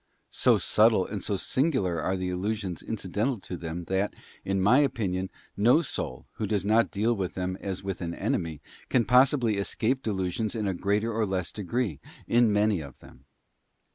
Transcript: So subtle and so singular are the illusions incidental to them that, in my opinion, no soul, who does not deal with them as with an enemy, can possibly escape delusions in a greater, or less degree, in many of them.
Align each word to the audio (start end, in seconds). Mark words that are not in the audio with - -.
So 0.31 0.57
subtle 0.57 1.05
and 1.05 1.23
so 1.23 1.37
singular 1.37 2.01
are 2.01 2.17
the 2.17 2.29
illusions 2.29 2.81
incidental 2.81 3.39
to 3.41 3.55
them 3.55 3.83
that, 3.83 4.15
in 4.43 4.59
my 4.59 4.79
opinion, 4.79 5.29
no 5.55 5.83
soul, 5.83 6.25
who 6.37 6.47
does 6.47 6.65
not 6.65 6.89
deal 6.89 7.13
with 7.15 7.35
them 7.35 7.55
as 7.61 7.83
with 7.83 8.01
an 8.01 8.15
enemy, 8.15 8.63
can 8.89 9.05
possibly 9.05 9.57
escape 9.57 10.01
delusions 10.01 10.55
in 10.55 10.67
a 10.67 10.73
greater, 10.73 11.13
or 11.13 11.27
less 11.27 11.51
degree, 11.51 11.99
in 12.27 12.51
many 12.51 12.79
of 12.81 12.97
them. 12.97 13.25